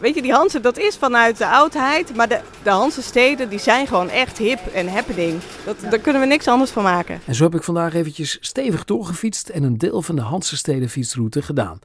[0.00, 3.86] Weet je, die Hansen, dat is vanuit de oudheid, maar de, de Hansensteden die zijn
[3.86, 5.40] gewoon echt hip en happening.
[5.64, 7.20] Dat, daar kunnen we niks anders van maken.
[7.26, 11.42] En zo heb ik vandaag eventjes stevig doorgefietst en een deel van de Hansensteden fietsroute
[11.42, 11.78] gedaan.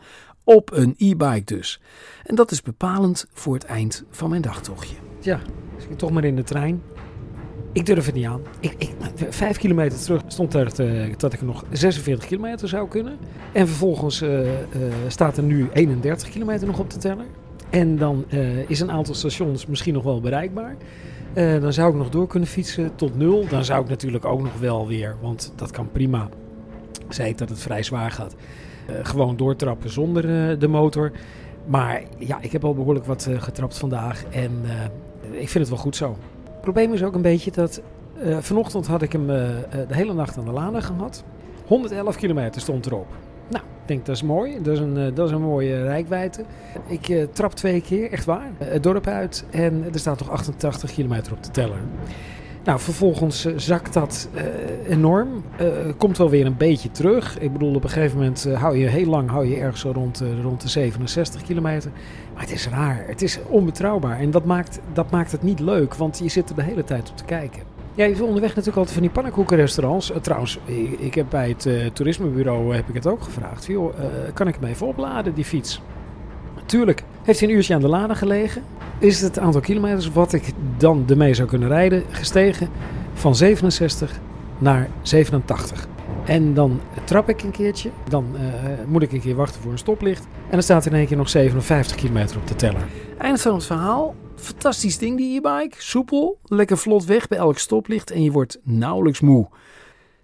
[0.44, 1.80] Op een e-bike dus.
[2.24, 4.96] En dat is bepalend voor het eind van mijn dagtochtje.
[5.20, 5.40] Ja,
[5.90, 6.82] ik toch maar in de trein.
[7.72, 8.42] Ik durf het niet aan.
[8.60, 8.96] Ik, ik,
[9.30, 13.18] vijf kilometer terug stond er te, dat ik nog 46 kilometer zou kunnen.
[13.54, 14.52] En vervolgens uh, uh,
[15.08, 17.26] staat er nu 31 kilometer nog op de teller.
[17.70, 20.76] En dan uh, is een aantal stations misschien nog wel bereikbaar.
[21.34, 23.48] dan zou ik nog door kunnen fietsen tot nul.
[23.50, 26.30] Dan zou ik natuurlijk ook nog wel weer, want dat kan prima.
[27.20, 28.36] Ik dat het vrij zwaar gaat.
[29.02, 31.12] gewoon doortrappen zonder de motor.
[31.66, 34.24] Maar ja, ik heb al behoorlijk wat getrapt vandaag.
[34.30, 34.52] En
[35.32, 36.18] ik vind het wel goed zo.
[36.44, 37.82] Het probleem is ook een beetje dat
[38.40, 41.24] vanochtend had ik hem de hele nacht aan de laden gehad.
[41.66, 43.08] 111 kilometer stond erop.
[43.86, 44.62] Ik denk dat is mooi.
[44.62, 46.44] Dat is een, uh, dat is een mooie rijkwijde.
[46.88, 49.46] Ik trap twee keer, echt waar, het dorp uit.
[49.50, 51.78] En er staat toch 88 kilometer op de teller.
[52.64, 54.30] Nou, vervolgens zakt dat
[54.88, 55.44] enorm.
[55.98, 57.40] komt wel weer een beetje terug.
[57.40, 60.24] Ik bedoel, op een gegeven moment hou je heel lang hou je ergens zo rond,
[60.42, 61.92] rond de 67 kilometer.
[62.34, 65.96] Maar het is raar, het is onbetrouwbaar en dat maakt, dat maakt het niet leuk,
[65.96, 67.75] want je zit er de hele tijd op te kijken.
[67.96, 70.12] Ja, je onderweg natuurlijk altijd van die pannenkoekenrestaurants.
[70.12, 70.60] Uh, trouwens,
[70.98, 73.66] ik heb bij het uh, toerismebureau heb ik het ook gevraagd.
[73.66, 73.94] Joh,
[74.34, 75.82] kan ik hem even opladen, die fiets?
[76.66, 77.04] Tuurlijk.
[77.24, 78.64] Heeft hij een uurtje aan de laden gelegen?
[79.00, 82.70] Is het aantal kilometers wat ik dan ermee zou kunnen rijden gestegen
[83.14, 84.20] van 67
[84.58, 85.88] naar 87?
[86.26, 87.90] En dan trap ik een keertje.
[88.10, 88.26] Dan
[88.88, 90.24] moet ik een keer wachten voor een stoplicht.
[90.24, 92.86] En dan staat er in één keer nog 57 kilometer op de teller.
[93.18, 94.16] Eind van het verhaal.
[94.36, 95.76] Fantastisch ding die e-bike.
[95.78, 99.48] Soepel, lekker vlot weg bij elk stoplicht en je wordt nauwelijks moe.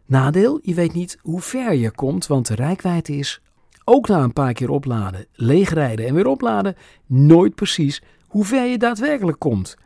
[0.06, 3.42] Nadeel, je weet niet hoe ver je komt, want de rijkwijde is,
[3.84, 8.78] ook na een paar keer opladen, leegrijden en weer opladen, nooit precies hoe ver je
[8.78, 9.78] daadwerkelijk komt.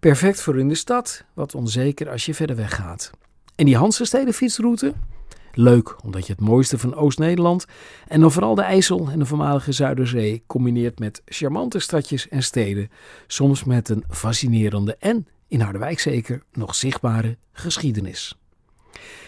[0.00, 3.10] Perfect voor in de stad, wat onzeker als je verder weg gaat.
[3.54, 4.94] En die Hansensteden fietsroute,
[5.54, 7.64] Leuk, omdat je het mooiste van Oost-Nederland
[8.08, 12.90] en dan vooral de IJssel en de voormalige Zuiderzee combineert met charmante stadjes en steden,
[13.26, 18.36] soms met een fascinerende en, in Harderwijk zeker, nog zichtbare geschiedenis.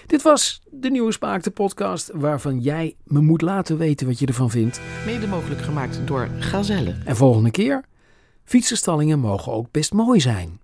[0.07, 4.27] Dit was de Nieuwe Spaak, de podcast waarvan jij me moet laten weten wat je
[4.27, 4.81] ervan vindt.
[5.07, 6.97] Mede mogelijk gemaakt door Gazelle.
[7.05, 7.85] En volgende keer,
[8.45, 10.61] fietsenstallingen mogen ook best mooi zijn.